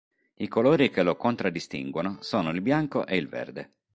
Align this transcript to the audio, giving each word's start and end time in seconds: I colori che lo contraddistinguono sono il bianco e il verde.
I 0.37 0.47
colori 0.47 0.89
che 0.89 1.03
lo 1.03 1.15
contraddistinguono 1.15 2.17
sono 2.23 2.49
il 2.49 2.61
bianco 2.61 3.05
e 3.05 3.17
il 3.17 3.27
verde. 3.27 3.73